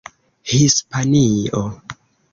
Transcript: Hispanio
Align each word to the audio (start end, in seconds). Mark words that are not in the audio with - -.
Hispanio 0.51 1.61